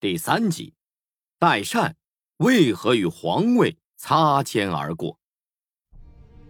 [0.00, 0.72] 第三集，
[1.40, 1.96] 代善
[2.36, 5.18] 为何与皇位擦肩而过？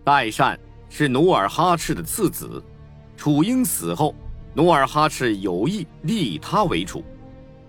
[0.05, 2.63] 代善是努尔哈赤的次子，
[3.17, 4.15] 楚英死后，
[4.53, 7.03] 努尔哈赤有意立他为储。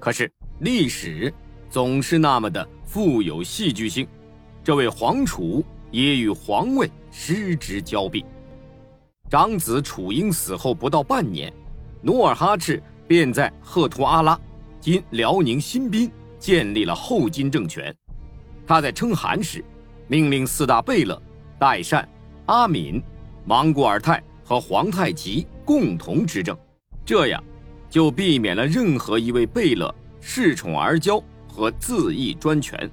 [0.01, 0.29] 可是
[0.59, 1.33] 历史
[1.69, 4.05] 总是那么的富有戏剧性，
[4.61, 8.25] 这位皇储也与皇位失之交臂。
[9.29, 11.53] 长子楚英死后不到半年，
[12.01, 14.37] 努尔哈赤便在赫图阿拉。
[14.79, 16.09] 今辽宁新宾
[16.39, 17.93] 建立了后金政权。
[18.65, 19.63] 他在称汗时，
[20.07, 21.21] 命令四大贝勒
[21.57, 22.07] 代善、
[22.45, 23.01] 阿敏、
[23.45, 26.57] 莽古尔泰和皇太极共同执政，
[27.03, 27.43] 这样
[27.89, 32.89] 就避免了任何一位贝勒恃宠而骄和恣意专权。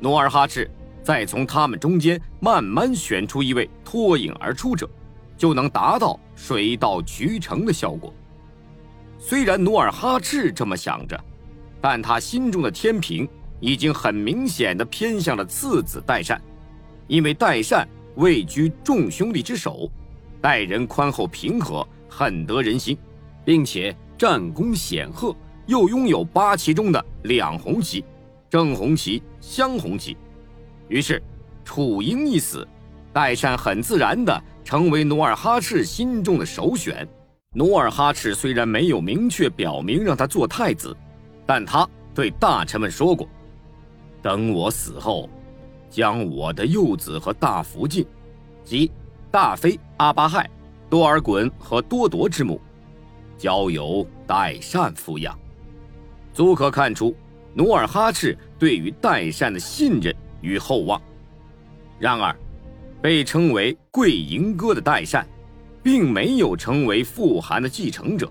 [0.00, 0.68] 努尔哈赤
[1.02, 4.88] 再从他们中间慢慢选出一位脱颖而出者，
[5.36, 8.12] 就能达到水到渠成的效果。
[9.24, 11.18] 虽然努尔哈赤这么想着，
[11.80, 13.26] 但他心中的天平
[13.60, 16.42] 已经很明显的偏向了次子代善，
[17.06, 19.88] 因为代善位居众兄弟之首，
[20.40, 22.98] 待人宽厚平和，很得人心，
[23.44, 25.32] 并且战功显赫，
[25.66, 28.04] 又拥有八旗中的两红旗，
[28.50, 30.16] 正红旗、镶红旗。
[30.88, 31.22] 于是，
[31.64, 32.66] 楚英一死，
[33.12, 37.06] 代善很自然的成为努尔哈赤心中的首选。
[37.54, 40.96] 努尔哈赤虽然没有明确表明让他做太子，
[41.44, 43.28] 但他对大臣们说过
[44.22, 45.28] ：“等我死后，
[45.90, 48.06] 将我的幼子和大福晋，
[48.64, 48.90] 即
[49.30, 50.48] 大妃阿巴亥、
[50.88, 52.58] 多尔衮和多铎之母，
[53.36, 55.38] 交由代善抚养。”
[56.32, 57.14] 足可看出
[57.52, 60.98] 努尔哈赤对于代善的信任与厚望。
[61.98, 62.34] 然而，
[63.02, 65.26] 被称为“贵银哥”的代善。
[65.82, 68.30] 并没有成为富汗的继承者，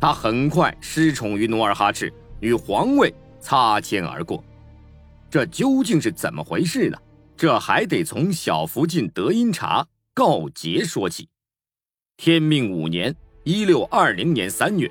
[0.00, 4.42] 他很快失宠于努尔哈赤，与皇位擦肩而过。
[5.30, 6.96] 这究竟是怎么回事呢？
[7.36, 11.28] 这还得从小福晋德音察告捷说起。
[12.16, 14.90] 天命五年（一六二零年三月），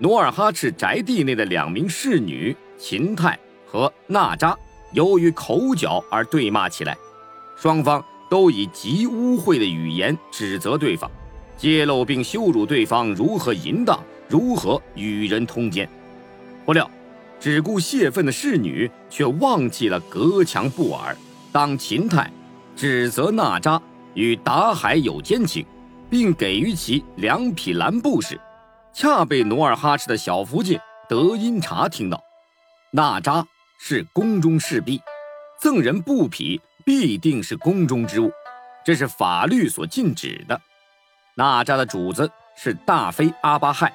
[0.00, 4.56] 努尔哈赤宅地内的两名侍女秦泰和娜扎，
[4.92, 6.96] 由于口角而对骂起来，
[7.56, 11.08] 双方都以极污秽的语言指责对方。
[11.56, 15.88] 揭露并羞辱对方如何淫荡，如何与人通奸，
[16.64, 16.90] 不料
[17.40, 21.16] 只顾泄愤的侍女却忘记了隔墙布耳。
[21.52, 22.30] 当秦泰
[22.74, 23.80] 指责娜扎
[24.14, 25.64] 与达海有奸情，
[26.10, 28.38] 并给予其两匹蓝布时，
[28.92, 30.78] 恰被努尔哈赤的小福晋
[31.08, 32.22] 德音察听到。
[32.90, 33.46] 娜扎
[33.78, 35.00] 是宫中侍婢，
[35.60, 38.30] 赠人布匹必定是宫中之物，
[38.84, 40.60] 这是法律所禁止的。
[41.38, 43.92] 那扎的主子是大妃阿巴亥，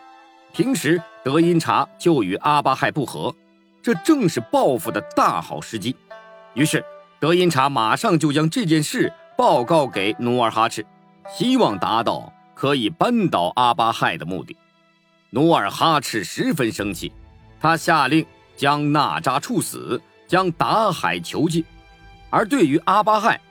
[0.53, 3.33] 平时德音察就与阿巴亥不和，
[3.81, 5.95] 这正是报复的大好时机。
[6.53, 6.85] 于是
[7.19, 10.85] 德音察马上就将这件事报告给努尔哈赤，
[11.35, 14.55] 希望达到可以扳倒阿巴亥的目的。
[15.31, 17.11] 努尔哈赤十分生气，
[17.59, 18.23] 他下令
[18.55, 21.65] 将那扎处死，将达海囚禁，
[22.29, 23.41] 而对于阿巴亥，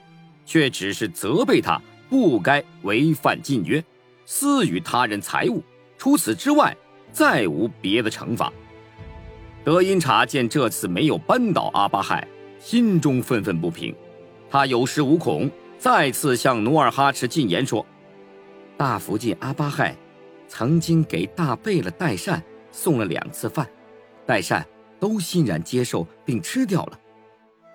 [0.46, 1.82] 却只是责备他。
[2.10, 3.82] 不该违反禁约，
[4.26, 5.62] 私与他人财物。
[5.96, 6.76] 除此之外，
[7.12, 8.52] 再无别的惩罚。
[9.62, 12.26] 德音察见这次没有扳倒阿巴亥，
[12.58, 13.94] 心中愤愤不平。
[14.50, 15.48] 他有恃无恐，
[15.78, 17.86] 再次向努尔哈赤进言说
[18.76, 19.94] ：“大福晋阿巴亥
[20.48, 22.42] 曾经给大贝勒代善
[22.72, 23.68] 送了两次饭，
[24.26, 24.66] 代善
[24.98, 26.98] 都欣然接受并吃掉了；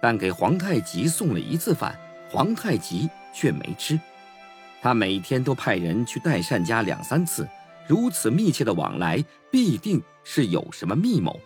[0.01, 1.97] 但给皇太极送了一次饭，
[2.29, 3.97] 皇太极却没吃。”
[4.85, 7.49] 他每天都派人去代善家两三次，
[7.87, 11.39] 如此密切的往来，必定是有什么密谋。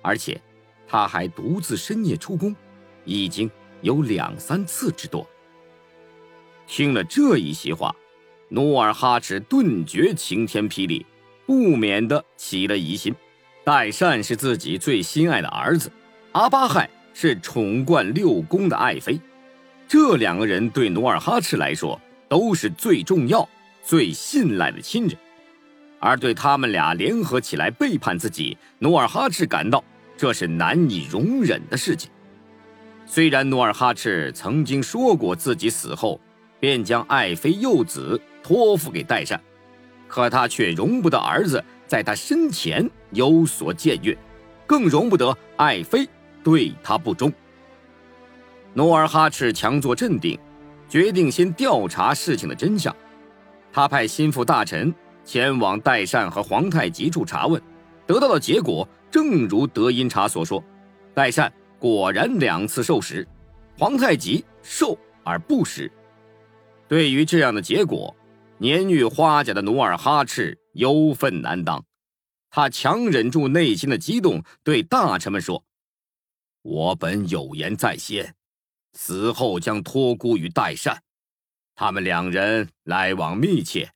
[0.00, 0.40] 而且，
[0.88, 2.56] 他还独自深夜出宫，
[3.04, 3.50] 已经
[3.82, 5.28] 有两三次之多。
[6.66, 7.94] 听了这一席话，
[8.48, 11.04] 努尔哈赤顿觉晴天霹雳，
[11.44, 13.14] 不免的起了疑心。
[13.62, 15.92] 代善是自己最心爱的儿子，
[16.32, 19.20] 阿巴亥是宠冠六宫的爱妃，
[19.86, 22.00] 这两个人对努尔哈赤来说。
[22.30, 23.46] 都是最重要、
[23.82, 25.16] 最信赖的亲人，
[25.98, 29.82] 而对他们俩联合起来背叛自己，努尔哈赤感到
[30.16, 32.08] 这是难以容忍的事情。
[33.04, 36.20] 虽然努尔哈赤曾经说过自己死后
[36.60, 39.40] 便将爱妃幼子托付给代善，
[40.06, 44.16] 可他却容不得儿子在他身前有所僭越，
[44.68, 46.08] 更容不得爱妃
[46.44, 47.32] 对他不忠。
[48.74, 50.38] 努尔哈赤强作镇定。
[50.90, 52.94] 决定先调查事情的真相，
[53.72, 54.92] 他派心腹大臣
[55.24, 57.62] 前往代善和皇太极处查问，
[58.08, 60.62] 得到的结果正如德音察所说，
[61.14, 63.26] 代善果然两次受食，
[63.78, 65.90] 皇太极受而不食。
[66.88, 68.12] 对于这样的结果，
[68.58, 71.84] 年逾花甲的努尔哈赤忧愤难当，
[72.50, 75.62] 他强忍住内心的激动，对大臣们说
[76.62, 78.34] ：“我本有言在先，
[78.92, 81.00] 死后将托孤于代善，
[81.74, 83.90] 他们两人来往密切，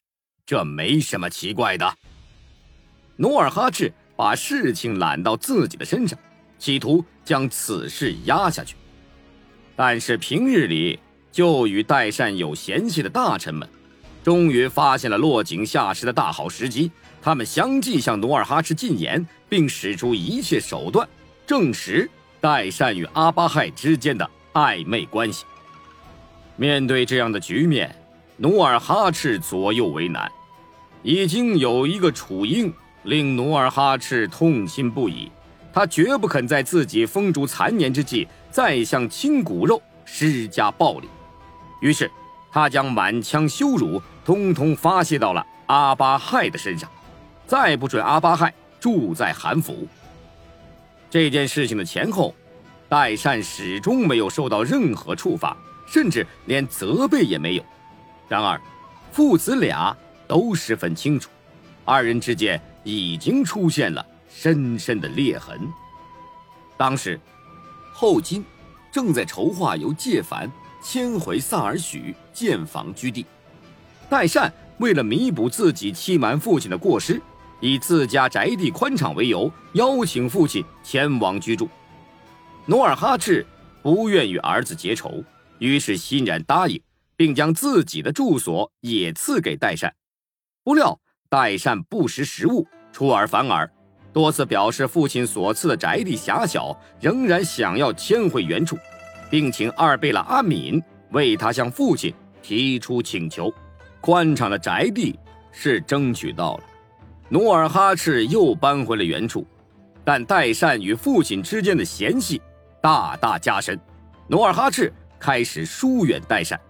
[0.47, 1.95] 这没什么奇怪的。”
[3.17, 6.19] 努尔哈赤把事情揽到自己的身上，
[6.59, 8.77] 企图将此事压下去。
[9.77, 10.99] 但是平日里
[11.31, 13.69] 就与代善有嫌隙的大臣们，
[14.23, 16.91] 终于发现了落井下石的大好时机。
[17.21, 21.09] 他们相继向努尔哈赤进言，并使出一切手段
[21.47, 22.09] 证实
[22.41, 25.45] 代善与阿巴亥之间的暧昧关系。
[26.57, 27.95] 面对这样的局面，
[28.39, 30.33] 努尔哈赤左右为难。
[31.03, 32.73] 已经有一个楚英。
[33.05, 35.31] 令努尔哈赤痛心不已，
[35.75, 41.09] 他绝不肯在自己风烛残年之际再向亲骨肉施加暴力，
[41.83, 42.11] 于是
[42.51, 46.89] 他将满腔羞辱通通发泄到了阿巴亥的身上，
[47.47, 49.87] 再不准阿巴亥住在韩府。
[51.11, 52.35] 这件事情的前后，
[52.89, 57.65] 代善始终没有受到任何处罚，甚至连责备也没有。
[58.29, 58.61] 然而，
[59.13, 59.97] 父子俩
[60.27, 61.31] 都十分清楚，
[61.85, 62.61] 二人之间。
[62.87, 65.59] 已经出现了深深的裂痕。
[66.77, 67.19] 当时，
[67.95, 68.45] 后金
[68.93, 70.53] 正在筹划由介凡
[70.83, 73.25] 迁回萨尔许建房居地。
[74.11, 77.19] 代善为了弥补自己欺瞒父亲的过失，
[77.59, 81.67] 以自家宅地宽敞为由，邀请父亲前往居住。
[82.67, 83.47] 努尔哈赤
[83.83, 85.23] 不愿与儿子结仇，
[85.59, 86.81] 于是欣然答应，
[87.17, 89.95] 并将自己的住所也赐给代善。
[90.63, 90.99] 不料。
[91.27, 93.69] 代善不识时务，出尔反尔，
[94.13, 98.79] 多次表示父亲所赐的宅地狭小，仍然想要迁回原处，
[99.29, 100.81] 并请二贝勒阿敏
[101.11, 103.53] 为他向父亲提出请求。
[104.01, 105.19] 宽敞的宅地
[105.51, 106.65] 是争取到了，
[107.29, 109.45] 努尔哈赤又搬回了原处，
[110.05, 112.41] 但代善与父亲之间的嫌隙
[112.85, 113.81] 大大加深，
[114.29, 116.61] 努尔哈赤开始疏远代善。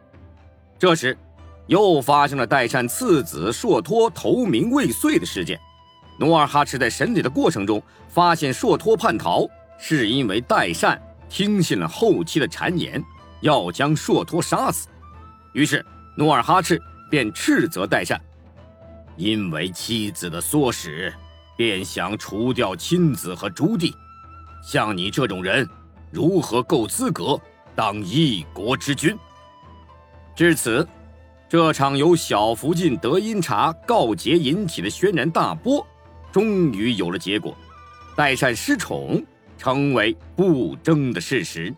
[0.79, 1.19] 这时。
[1.67, 5.59] 又发生了代善次子硕托投名未遂的事件。
[6.21, 13.03] 努尔哈赤在审理的过程中，发现硕托叛逃是因为代善听信了后妻的谗言，
[13.41, 14.89] 要将硕托杀死。
[15.55, 15.83] 于是
[16.19, 16.79] 努尔哈赤
[17.11, 18.21] 便斥责代善，
[19.17, 21.11] 因为妻子的唆使，
[21.57, 23.91] 便想除掉亲子和朱棣。
[24.63, 25.67] 像你这种人，
[26.15, 27.39] 如何够资格
[27.75, 29.19] 当一国之君？
[30.37, 30.87] 至此。
[31.47, 35.87] 这场由小福晋德音茶告捷引起的轩然大波，
[36.33, 37.55] 终于有了结果，
[38.17, 39.25] 代善失宠
[39.57, 41.73] 成为不争的事实。